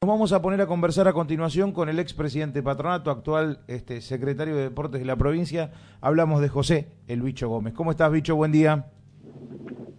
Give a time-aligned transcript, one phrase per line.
[0.00, 4.54] Nos vamos a poner a conversar a continuación con el expresidente Patronato, actual este, secretario
[4.54, 5.72] de Deportes de la provincia.
[6.00, 7.74] Hablamos de José, el Bicho Gómez.
[7.74, 8.36] ¿Cómo estás, Bicho?
[8.36, 8.84] Buen día.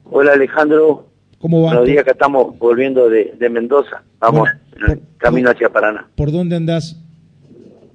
[0.06, 1.10] Hola, Alejandro.
[1.40, 1.72] ¿Cómo va?
[1.72, 4.02] Buenos días que estamos volviendo de, Mendoza.
[4.22, 4.48] Vamos,
[5.18, 6.08] camino hacia Paraná.
[6.16, 6.96] ¿Por dónde andás?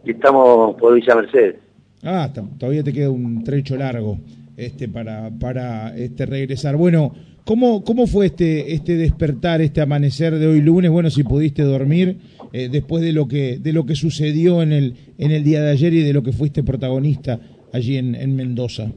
[0.05, 1.57] estamos por Villa Mercedes.
[2.03, 4.19] Ah, todavía te queda un trecho largo
[4.59, 6.77] este, para, para este, regresar.
[6.77, 7.15] Bueno,
[7.45, 10.91] ¿Cómo, ¿Cómo fue este, este despertar, este amanecer de hoy lunes?
[10.91, 12.17] Bueno, si pudiste dormir
[12.55, 15.71] eh, después de lo que de lo que sucedió en el en el día de
[15.71, 17.39] ayer y de lo que fuiste protagonista
[17.73, 18.91] allí en, en Mendoza.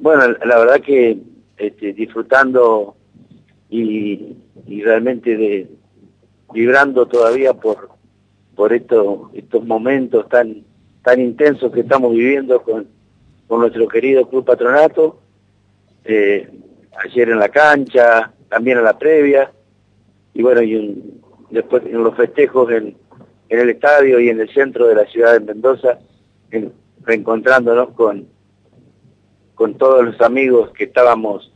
[0.00, 1.18] Bueno, la verdad que
[1.58, 2.96] este, disfrutando
[3.68, 4.34] y,
[4.66, 5.68] y, realmente de
[6.54, 7.90] vibrando todavía por
[8.56, 10.64] por estos estos momentos tan
[11.02, 12.86] tan intensos que estamos viviendo con,
[13.46, 15.21] con nuestro querido club patronato
[16.04, 16.48] eh,
[17.04, 19.52] ayer en la cancha, también en la previa,
[20.34, 21.02] y bueno, y
[21.50, 22.96] después en los festejos en,
[23.48, 25.98] el estadio y en el centro de la ciudad de Mendoza,
[27.04, 28.26] reencontrándonos con,
[29.54, 31.52] con todos los amigos que estábamos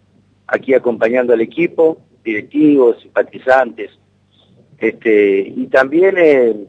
[0.46, 3.90] aquí acompañando al equipo, directivos, simpatizantes,
[4.78, 6.66] este, y también eh,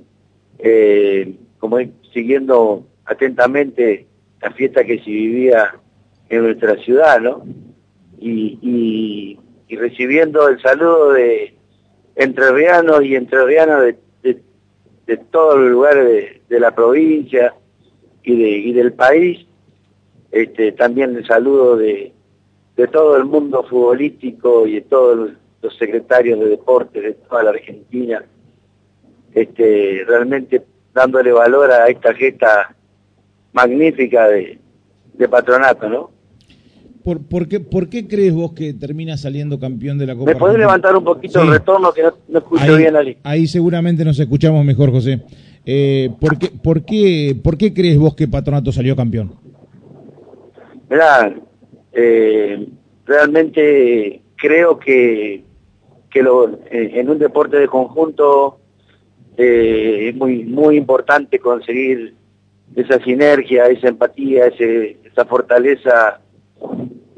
[0.59, 1.77] eh, como
[2.13, 4.07] siguiendo atentamente
[4.41, 5.75] la fiesta que se vivía
[6.29, 7.43] en nuestra ciudad, ¿no?
[8.19, 9.37] Y,
[9.69, 11.53] y, recibiendo el saludo de
[12.15, 13.97] entrerrianos y entrerrianas de,
[15.05, 17.53] de, todos los lugares de, la provincia
[18.23, 19.45] y, de, y del país,
[20.31, 22.11] este, también el saludo de,
[22.75, 27.49] de todo el mundo futbolístico y de todos los secretarios de deporte de toda la
[27.51, 28.23] Argentina,
[29.33, 32.75] este, realmente dándole valor a esta gesta
[33.53, 34.59] magnífica de,
[35.13, 36.16] de patronato, ¿no?
[37.15, 40.29] ¿Por, qué, ¿Por qué crees vos que termina saliendo campeón de la Copa?
[40.29, 43.17] ¿Me podés levantar un poquito el retorno que no, escucho bien, Ali?
[43.23, 45.21] Ahí seguramente nos escuchamos mejor, José.
[45.65, 49.31] Eh, ¿por, qué, por, qué, ¿Por qué crees vos que Patronato salió campeón?
[50.89, 51.33] Mirá,
[51.93, 52.67] eh,
[53.05, 55.45] realmente creo que,
[56.09, 58.59] que lo, eh, en un deporte de conjunto
[59.37, 62.15] es muy, muy importante conseguir
[62.75, 66.19] esa sinergia, esa empatía, ese, esa fortaleza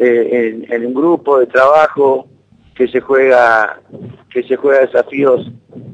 [0.02, 2.28] eh, en, un grupo de trabajo
[2.74, 3.82] que se juega
[4.32, 5.52] que se juega desafíos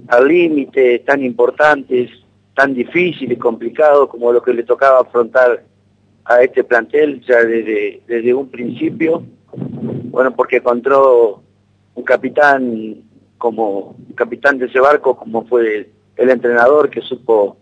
[0.09, 2.11] al límite tan importantes,
[2.53, 5.63] tan difíciles, complicados como lo que le tocaba afrontar
[6.23, 9.23] a este plantel ya desde, desde un principio.
[9.55, 11.41] Bueno, porque encontró
[11.95, 13.01] un capitán
[13.39, 17.57] como un capitán de ese barco como fue el, entrenador que supo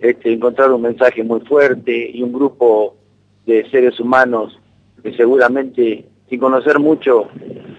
[0.00, 2.96] este, encontrar un mensaje muy fuerte y un grupo
[3.46, 4.58] de seres humanos
[5.02, 7.28] que seguramente sin conocer mucho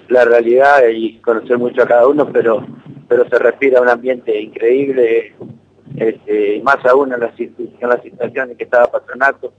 [0.07, 2.65] la realidad y conocer mucho a cada uno, pero
[3.09, 5.33] pero se respira un ambiente increíble,
[5.97, 9.51] este, más aún en la, en la situación en que estaba Patronato.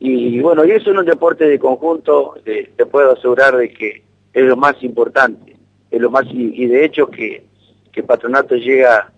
[0.00, 4.44] Y bueno, y eso en un deporte de conjunto, te, puedo asegurar de que es
[4.44, 5.56] lo más importante,
[5.92, 7.44] es lo más y, de hecho que,
[7.92, 9.12] que Patronato llega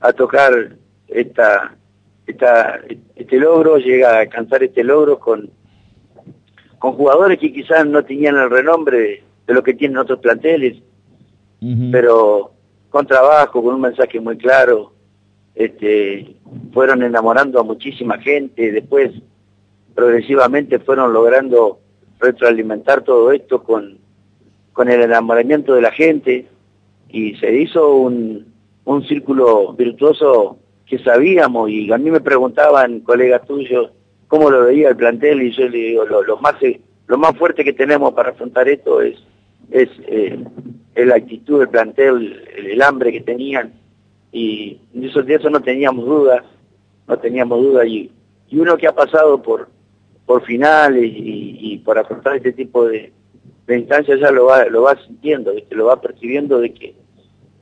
[0.00, 0.70] a tocar
[1.08, 1.76] esta,
[2.26, 2.80] esta,
[3.14, 5.50] este logro, llega a alcanzar este logro con,
[6.80, 10.78] con jugadores que quizás no tenían el renombre de, lo que tienen otros planteles,
[11.92, 12.52] pero
[12.88, 14.90] con trabajo, con un mensaje muy claro,
[15.54, 16.36] este,
[16.72, 19.10] fueron enamorando a muchísima gente, después
[19.94, 21.80] progresivamente fueron logrando
[22.18, 23.98] retroalimentar todo esto con,
[24.72, 26.46] con el enamoramiento de la gente
[27.10, 28.54] y se hizo un,
[28.86, 33.90] un círculo virtuoso que sabíamos y a mí me preguntaban colegas tuyos
[34.30, 36.54] cómo lo veía el plantel y yo le digo, lo, más
[37.08, 39.18] lo más fuerte que tenemos para afrontar esto es
[39.72, 40.38] es, eh,
[40.94, 43.72] la actitud del plantel, el, hambre que tenían
[44.30, 46.44] y de eso, de eso no teníamos dudas,
[47.08, 48.12] no teníamos dudas y,
[48.48, 49.68] y uno que ha pasado por
[50.26, 53.12] por finales y, por afrontar este tipo de,
[53.68, 56.94] instancias ya lo va lo va sintiendo, lo va percibiendo de que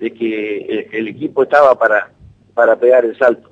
[0.01, 2.13] de que el, equipo estaba para
[2.53, 3.51] para pegar el salto.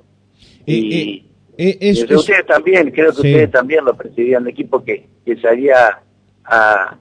[0.67, 1.26] Eh, y,
[1.57, 5.99] eh, ustedes también, creo que ustedes también lo percibían, un equipo que, que salía
[6.45, 6.97] a,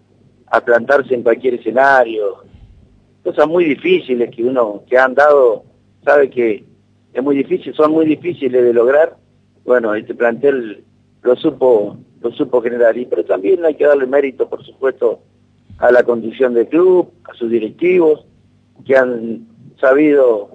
[0.47, 2.45] a plantarse en cualquier escenario.
[3.23, 5.65] Cosas muy difíciles que uno que han dado
[6.05, 6.65] sabe que
[7.13, 9.17] es muy difícil, son muy difíciles de lograr.
[9.65, 10.85] Bueno, este plantel
[11.23, 15.21] lo supo, lo supo generar, y pero también hay que darle mérito, por supuesto,
[15.79, 18.25] a la condición del club, a sus directivos,
[18.87, 19.47] que han
[19.81, 20.49] sabido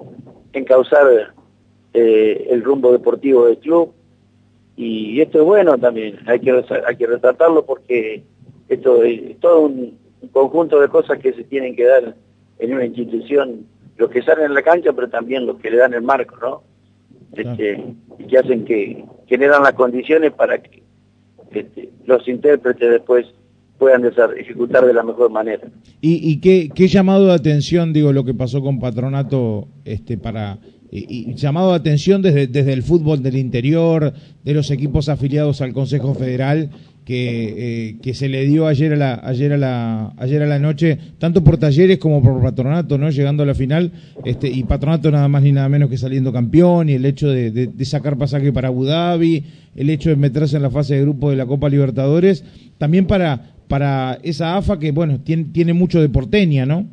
[0.53, 1.33] encauzar
[1.93, 3.93] eh, el rumbo deportivo del club.
[4.77, 6.51] Y esto es bueno también, hay que,
[6.87, 8.23] hay que retratarlo porque
[8.69, 9.99] esto es todo un,
[10.31, 12.15] conjunto de cosas que se tienen que dar
[12.59, 13.65] en una institución
[13.97, 16.63] los que salen en la cancha, pero también los que le dan el marco, ¿no?
[17.33, 17.83] Este,
[18.19, 20.83] y que hacen que generan las condiciones para que
[21.51, 23.27] este, los intérpretes después
[23.77, 24.05] puedan
[24.37, 25.67] ejecutar de la mejor manera.
[26.01, 30.59] ¿Y, y qué, qué, llamado de atención, digo, lo que pasó con Patronato este, para...
[30.91, 36.13] Y, llamado atención desde, desde el fútbol del interior, de los equipos afiliados al Consejo
[36.13, 36.69] Federal,
[37.05, 40.59] que, eh, que se le dio ayer a la ayer a la ayer a la
[40.59, 43.91] noche tanto por talleres como por patronato no llegando a la final
[44.23, 47.49] este y patronato nada más ni nada menos que saliendo campeón y el hecho de,
[47.49, 49.43] de, sacar pasaje para Abu Dhabi
[49.75, 52.45] el hecho de meterse en la fase de grupo de la Copa Libertadores
[52.77, 56.85] también para para esa AFA que bueno tiene tiene mucho de porteña no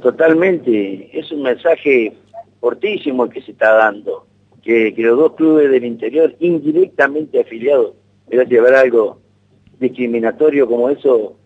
[0.00, 1.10] totalmente.
[1.12, 2.12] Es un mensaje
[2.60, 4.26] fortísimo el que se está dando
[4.62, 7.94] que, que los dos clubes del interior indirectamente afiliados
[8.30, 9.20] pero llevar algo
[9.80, 11.36] discriminatorio como eso,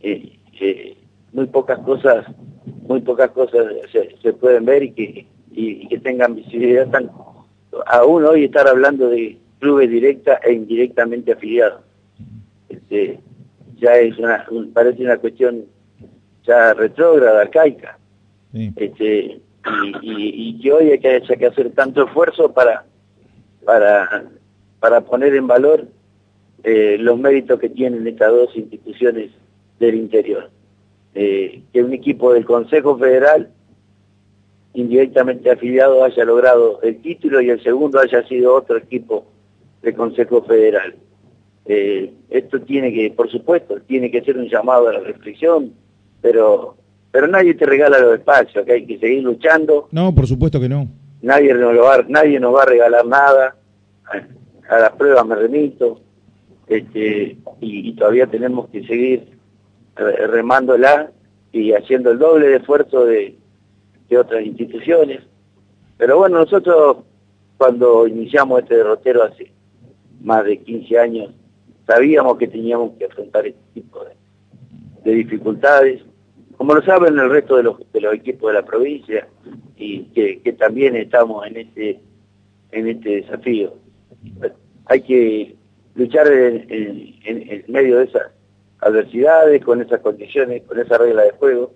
[0.00, 0.96] eh, eh,
[1.32, 2.26] muy pocas cosas,
[2.86, 3.66] muy pocas cosas
[4.20, 7.10] se, pueden ver y que, y, que tengan visibilidad tan,
[7.86, 11.82] aún hoy estar hablando de clubes directa e indirectamente afiliados.
[12.68, 13.20] Este,
[13.76, 15.66] ya es una, parece una cuestión
[16.44, 17.98] ya retrógrada, arcaica.
[18.76, 19.40] Este,
[20.02, 22.84] y, y, hoy hay que, hay que hacer tanto esfuerzo para,
[23.64, 24.24] para,
[24.80, 25.86] para poner en valor
[26.64, 29.30] eh, los méritos que tienen estas dos instituciones
[29.78, 30.50] del interior.
[31.14, 33.50] Eh, que un equipo del Consejo Federal
[34.74, 39.26] indirectamente afiliado haya logrado el título y el segundo haya sido otro equipo
[39.82, 40.94] del Consejo Federal.
[41.64, 45.72] Eh, esto tiene que, por supuesto, tiene que ser un llamado a la reflexión,
[46.20, 46.76] pero
[47.18, 49.88] pero nadie te regala los espacios, que hay que seguir luchando.
[49.90, 50.86] No, por supuesto que no.
[51.20, 53.56] Nadie nos, va, nadie nos va a regalar nada.
[54.68, 56.00] A, las pruebas me remito
[56.68, 59.36] este, y, todavía tenemos que seguir
[59.96, 61.10] remándola
[61.50, 63.36] y haciendo el doble de esfuerzo de,
[64.16, 65.24] otras instituciones.
[65.96, 66.98] Pero bueno, nosotros
[67.56, 69.50] cuando iniciamos este derrotero hace
[70.20, 71.30] más de 15 años,
[71.84, 76.00] sabíamos que teníamos que afrontar este tipo de, dificultades,
[76.58, 79.28] como lo saben el resto de los, de los equipos de la provincia,
[79.76, 82.00] y que, que también estamos en este,
[82.72, 83.74] en este desafío.
[84.86, 85.54] Hay que
[85.94, 88.32] luchar en, medio de esas
[88.80, 91.72] adversidades, con esas condiciones, con esa regla de juego.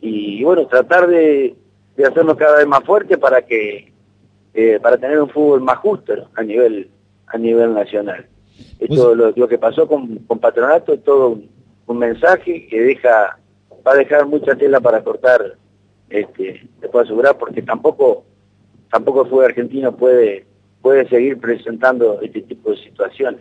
[0.00, 1.54] Y, bueno, tratar de,
[1.98, 3.92] hacernos cada vez más fuertes para que
[4.54, 6.88] eh, para tener un fútbol más justo a nivel
[7.26, 8.26] a nivel nacional.
[8.78, 11.50] Esto lo, lo, que pasó con, con Patronato es todo un,
[11.86, 13.38] un, mensaje que deja
[13.86, 15.56] va a dejar mucha tela para cortar,
[16.10, 18.24] este, te puedo asegurar, porque tampoco
[18.90, 20.44] tampoco el fútbol argentino puede
[20.80, 23.40] puede seguir presentando este tipo de situaciones.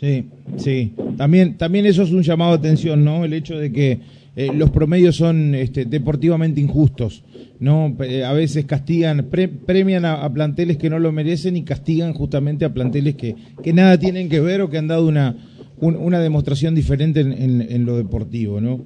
[0.00, 0.94] Sí, sí.
[1.16, 3.24] También, también eso es un llamado de atención, ¿no?
[3.24, 4.00] El hecho de que
[4.34, 7.24] eh, los promedios son este, deportivamente injustos,
[7.60, 7.96] ¿no?
[8.00, 9.28] Eh, a veces castigan,
[9.66, 13.98] premian a, planteles que no lo merecen y castigan justamente a planteles que, que nada
[13.98, 15.36] tienen que ver o que han dado una,
[15.80, 18.80] una demostración diferente en, en, lo deportivo, ¿no?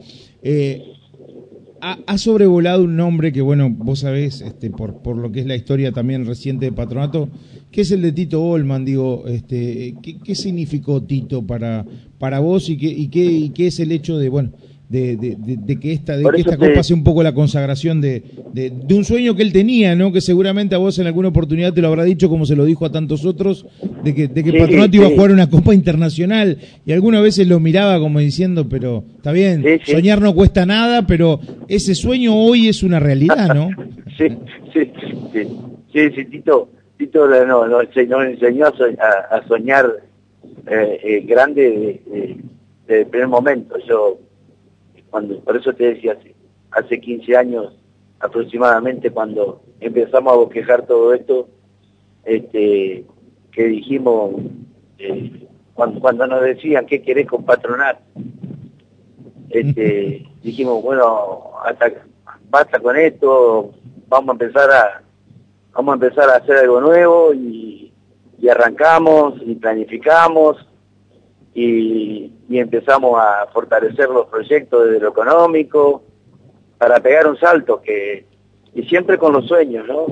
[0.49, 0.93] Eh,
[1.81, 5.57] ha, sobrevolado un nombre que, bueno, vos sabés, este, por, por lo que es la
[5.57, 7.29] historia también reciente de Patronato,
[7.73, 11.85] que es el de Tito Olman, digo, este, ¿qué, qué significó Tito para,
[12.21, 14.53] para vos y qué, y, qué, y qué es el hecho de, bueno,
[14.89, 18.23] de, de, de, que esta, de que esta copa sea un poco la consagración de,
[18.53, 20.13] de, un sueño que él tenía, ¿no?
[20.13, 22.87] Que seguramente a vos en alguna oportunidad te lo habrá dicho, como se lo dijo
[22.87, 23.67] a tantos otros,
[24.05, 27.59] de que, de que Patronato iba a jugar una copa internacional y algunas veces lo
[27.59, 32.83] miraba como diciendo, pero está bien, soñar no cuesta nada, pero ese sueño hoy es
[32.85, 33.71] una realidad, ¿no?
[34.17, 34.29] sí,
[34.73, 34.93] sí,
[35.33, 35.43] sí,
[35.93, 39.97] sí, sí, Tito, Tito no, no, nos enseñó a, soñar
[40.69, 42.01] eh, eh, grande
[42.87, 43.77] desde el primer momento.
[43.89, 44.19] Yo
[45.11, 46.35] por eso te decía, hace,
[46.71, 47.73] hace 15 años
[48.21, 51.49] aproximadamente cuando empezamos a bosquejar todo esto,
[52.25, 53.05] este,
[53.53, 54.35] que dijimos,
[54.99, 58.01] eh, cuando, cuando nos decían qué querés con patronar,
[59.51, 61.93] este, dijimos, bueno, hasta,
[62.49, 63.73] basta con esto,
[64.09, 65.03] vamos a empezar a,
[65.73, 67.93] vamos a empezar a hacer algo nuevo y,
[68.39, 70.57] y arrancamos y planificamos
[71.57, 76.03] y, empezamos a fortalecer los proyectos desde lo económico
[76.79, 78.27] para pegar un salto que
[78.75, 80.07] y siempre con los sueños, ¿no?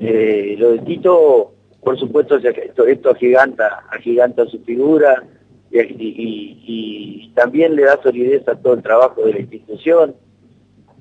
[0.00, 5.24] Eh, lo de Tito, por supuesto, esto, esto agiganta, agiganta su figura
[5.70, 10.14] y, también le da solidez a todo el trabajo de la institución.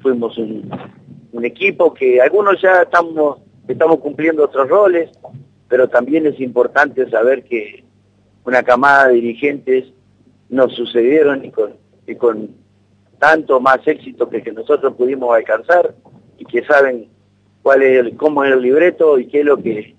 [0.01, 0.69] Fuimos un,
[1.31, 5.11] un equipo que algunos ya estamos, estamos cumpliendo otros roles,
[5.69, 7.85] pero también es importante saber que
[8.45, 9.85] una camada de dirigentes
[10.49, 11.73] nos sucedieron y con,
[12.07, 12.49] y con
[13.19, 15.95] tanto más éxito que que nosotros pudimos alcanzar
[16.37, 17.07] y que saben
[17.63, 19.95] cuál es el, cómo es el libreto y qué es lo que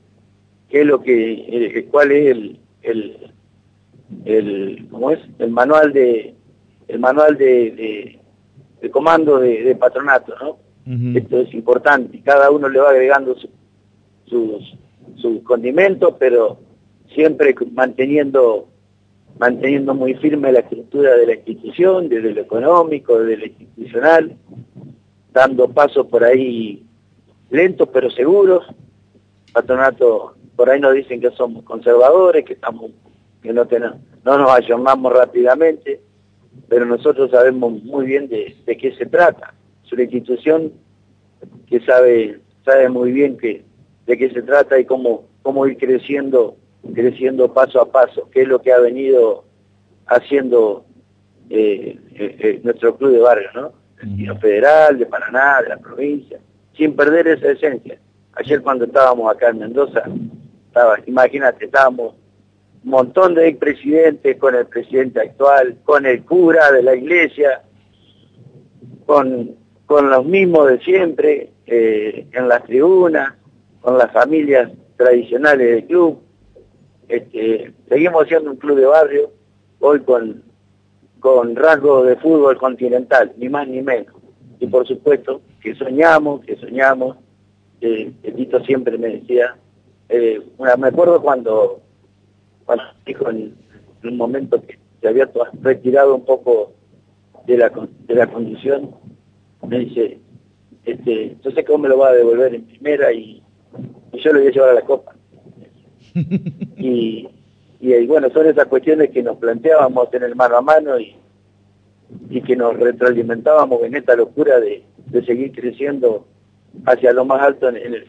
[0.68, 3.32] qué es lo que cuál es el, el,
[4.24, 6.34] el cómo es el manual de
[6.88, 8.20] el manual de,
[8.80, 10.58] de, comando de, patronato no
[11.18, 14.78] esto es importante cada uno le va agregando sus
[15.16, 16.58] sus condimentos pero
[17.16, 18.68] siempre manteniendo
[19.38, 24.37] manteniendo muy firme la estructura de la institución, desde lo económico, desde lo institucional,
[25.32, 26.85] dando pasos por ahí
[27.50, 28.64] lentos pero seguros.
[29.52, 32.90] Patronato, por ahí nos dicen que somos conservadores, que estamos,
[33.42, 36.00] que no tenemos, no nos ayornamos rápidamente,
[36.68, 39.54] pero nosotros sabemos muy bien de, qué se trata.
[39.85, 40.73] Es una institución
[41.66, 43.64] que sabe, sabe muy bien que,
[44.06, 46.56] de qué se trata y cómo, cómo ir creciendo
[46.95, 49.45] creciendo paso a paso, que es lo que ha venido
[50.07, 50.85] haciendo
[51.49, 53.73] eh, eh, eh, nuestro club de barrio, ¿no?
[54.02, 56.38] El federal, de Paraná, de la provincia,
[56.76, 57.99] sin perder esa esencia.
[58.35, 60.02] Ayer cuando estábamos acá en Mendoza,
[60.66, 62.14] estaba, imagínate, estábamos
[62.85, 67.62] un montón de expresidentes con el presidente actual, con el cura de la iglesia,
[69.07, 73.35] con, con los mismos de siempre, en las tribunas,
[73.81, 76.25] con las familias tradicionales del club,
[77.08, 79.30] este, seguimos siendo un club de barrio,
[79.80, 80.42] hoy con,
[81.20, 84.14] con rasgo de fútbol continental, ni más ni menos.
[84.58, 87.16] Y por supuesto que soñamos, que soñamos,
[87.80, 89.56] eh, Tito siempre me decía,
[90.08, 90.40] eh,
[90.78, 91.80] me acuerdo cuando,
[92.64, 93.54] cuando dijo en,
[94.04, 95.28] un momento que se había
[95.62, 96.72] retirado un poco
[97.46, 97.72] de la,
[98.06, 98.94] de la condición,
[99.66, 100.20] me dice,
[100.84, 103.42] este, yo sé cómo me lo va a devolver en primera y,
[104.12, 105.15] y yo lo voy a llevar a la copa.
[106.76, 107.28] Y,
[107.80, 111.14] y, bueno, son esas cuestiones que nos planteábamos en el mano a mano y,
[112.30, 116.26] y que nos retroalimentábamos en esta locura de, de seguir creciendo
[116.85, 118.06] hacia lo más alto en, el,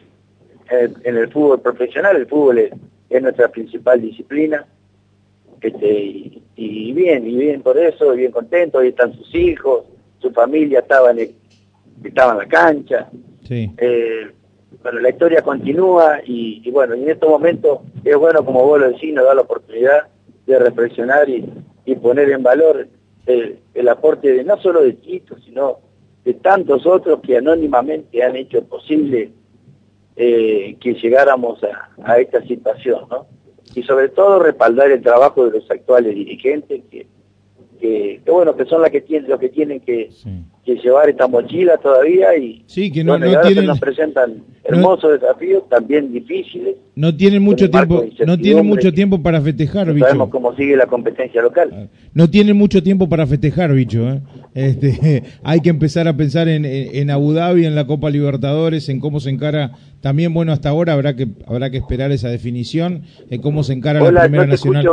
[0.70, 2.16] en, el, fútbol profesional.
[2.16, 4.66] El fútbol es, nuestra principal disciplina.
[5.60, 9.84] Este, y, bien, y bien por eso, bien contento, ahí están sus hijos,
[10.20, 11.32] su familia estaba en,
[12.04, 13.08] estaba en la cancha.
[13.46, 13.70] Sí.
[13.78, 14.28] Eh,
[14.82, 18.90] bueno, la historia continúa y, bueno, y en estos momentos es bueno, como vos lo
[18.90, 20.08] decís, nos da la oportunidad
[20.46, 21.44] de reflexionar y,
[22.02, 22.86] poner en valor
[23.26, 25.78] el, aporte de no solo de Tito, sino
[26.24, 29.32] de tantos otros que anónimamente han hecho posible
[30.16, 33.26] eh, que llegáramos a, a, esta situación, ¿no?
[33.74, 37.06] Y sobre todo respaldar el trabajo de los actuales dirigentes que,
[37.78, 40.10] que, bueno, que son las que tienen, los que tienen que,
[40.74, 46.12] llevar esta mochila todavía y sí, que no, no tienen, nos presentan hermosos desafíos, también
[46.12, 46.76] difíciles.
[46.94, 50.06] No tienen mucho tiempo, no tienen mucho tiempo para festejar, bicho.
[50.06, 51.70] Sabemos cómo sigue la competencia local.
[51.72, 54.08] Ah, no tienen mucho tiempo para festejar, bicho.
[54.08, 54.20] ¿eh?
[54.54, 59.00] Este, hay que empezar a pensar en, en, Abu Dhabi, en la Copa Libertadores, en
[59.00, 59.72] cómo se encara.
[60.00, 64.00] También, bueno, hasta ahora habrá que habrá que esperar esa definición, en cómo se encara
[64.10, 64.86] la Primera Nacional.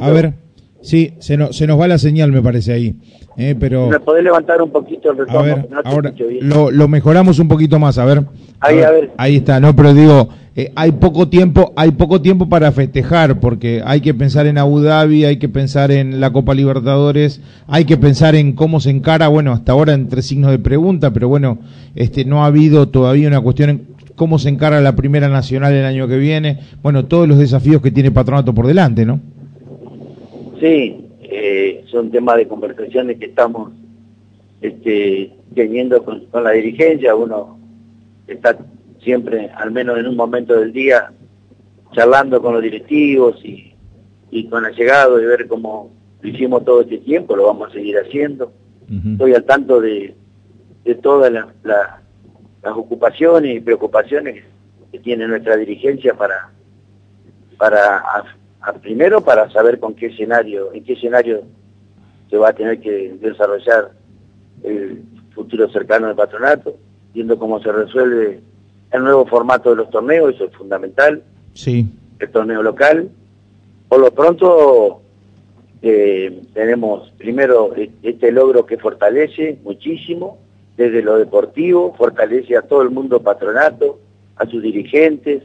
[0.00, 0.32] a ver.
[0.82, 2.96] Sí, se, no, se nos va la señal, me parece ahí.
[3.36, 3.88] Eh, pero...
[3.88, 5.66] ¿Me podés levantar un poquito el retorno?
[5.84, 8.24] ahora lo, lo, mejoramos un poquito más, a ver.
[8.60, 9.10] Ahí, a ver.
[9.16, 13.82] Ahí está, no, pero digo, eh, hay poco tiempo, hay poco tiempo para festejar, porque
[13.86, 17.96] hay que pensar en Abu Dhabi, hay que pensar en la Copa Libertadores, hay que
[17.96, 21.58] pensar en cómo se encara, bueno, hasta ahora entre signos de pregunta, pero bueno,
[21.94, 25.86] este no ha habido todavía una cuestión en cómo se encara la Primera Nacional el
[25.86, 29.20] año que viene, bueno, todos los desafíos que tiene Patronato por delante, ¿no?
[30.62, 33.72] Sí, eh, son temas de conversaciones que estamos
[34.60, 37.16] este, teniendo con, la dirigencia.
[37.16, 37.58] Uno
[38.28, 38.56] está
[39.02, 41.10] siempre, al menos en un momento del día,
[41.90, 43.74] charlando con los directivos y,
[44.30, 45.90] y con el llegado de ver cómo
[46.20, 48.52] lo hicimos todo este tiempo, lo vamos a seguir haciendo.
[48.88, 50.14] Estoy al tanto de,
[50.84, 54.44] de todas las ocupaciones y preocupaciones
[54.92, 56.52] que tiene nuestra dirigencia para,
[57.58, 58.04] para
[58.80, 61.42] primero para saber con qué escenario, en qué escenario
[62.30, 63.90] se va a tener que desarrollar
[64.62, 65.02] el
[65.34, 66.76] futuro cercano del patronato,
[67.12, 68.40] viendo cómo se resuelve
[68.92, 71.22] el nuevo formato de los torneos, eso es fundamental.
[71.54, 71.86] Sí.
[72.18, 73.10] El torneo local.
[73.88, 75.02] Por lo pronto
[75.82, 80.38] eh, tenemos primero e-, este logro que fortalece muchísimo
[80.76, 83.98] desde lo deportivo, fortalece a todo el mundo patronato,
[84.36, 85.42] a sus dirigentes,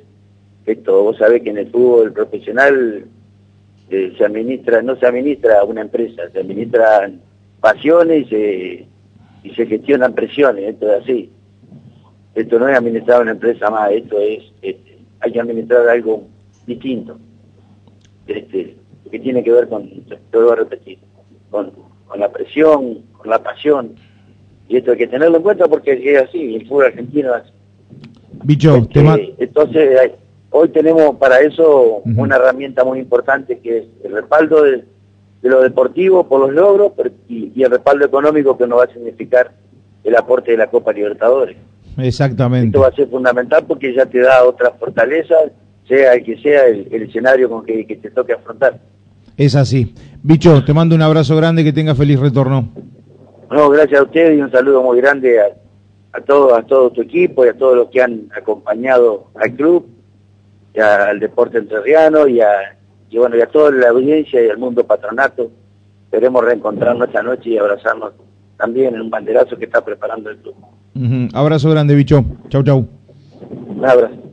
[0.68, 3.06] esto, vos sabés que en el fútbol profesional
[3.90, 7.22] eh, se administra, no se administra una empresa, se administran
[7.62, 8.88] pasiones y se,
[9.44, 11.32] y se gestionan presiones, esto es así.
[12.36, 16.28] Esto no es administrar una empresa más, esto es, este, hay que administrar algo
[16.66, 17.18] distinto,
[18.28, 18.76] este,
[19.10, 21.00] que tiene que ver con, te lo voy a repetir,
[21.50, 21.72] con,
[22.06, 23.96] con la presión, con la pasión.
[24.68, 27.44] Y esto hay que tenerlo en cuenta porque es así, el fútbol argentino es
[28.44, 30.12] Bicho, este, Entonces,
[30.58, 34.84] hoy tenemos para eso una herramienta muy importante que es el respaldo de,
[35.44, 36.92] lo deportivo por los logros
[37.28, 39.52] y, el respaldo económico que nos va a significar
[40.04, 41.58] el aporte de la Copa Libertadores.
[41.98, 42.68] Exactamente.
[42.68, 45.36] Esto va a ser fundamental porque ya te da otra fortaleza,
[45.88, 48.80] sea el que sea el, escenario con que, que te toque afrontar.
[49.36, 49.94] Es así.
[50.24, 52.70] Bicho, te mando un abrazo grande, que tenga feliz retorno.
[53.52, 55.46] No, gracias a ustedes y un saludo muy grande a,
[56.18, 59.88] a todo, a todo tu equipo y a todos los que han acompañado al club,
[60.82, 62.78] al deporte entrerriano y a,
[63.10, 65.50] y bueno, y a toda la audiencia y al mundo patronato.
[66.12, 68.14] Queremos reencontrarnos esta noche y abrazarnos
[68.58, 70.56] también en un banderazo que está preparando el club.
[71.34, 72.24] Abrazo grande, bicho.
[72.50, 72.88] Chau, chau.
[73.68, 74.27] Un abrazo.